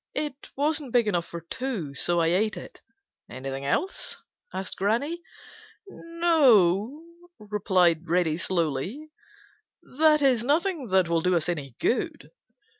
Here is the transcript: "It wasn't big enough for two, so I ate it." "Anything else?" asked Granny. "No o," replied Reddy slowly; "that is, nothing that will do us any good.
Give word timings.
"It 0.15 0.49
wasn't 0.55 0.93
big 0.93 1.07
enough 1.07 1.27
for 1.27 1.41
two, 1.41 1.93
so 1.93 2.19
I 2.21 2.25
ate 2.29 2.57
it." 2.57 2.81
"Anything 3.29 3.65
else?" 3.65 4.17
asked 4.51 4.77
Granny. 4.77 5.21
"No 5.85 7.03
o," 7.39 7.45
replied 7.51 8.09
Reddy 8.09 8.37
slowly; 8.37 9.11
"that 9.99 10.23
is, 10.23 10.43
nothing 10.43 10.87
that 10.87 11.07
will 11.07 11.21
do 11.21 11.35
us 11.35 11.47
any 11.47 11.75
good. 11.79 12.31